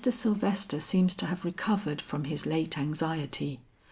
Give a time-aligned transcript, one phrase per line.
[0.03, 3.59] Sylvester seems to have recovered from his late anxiety.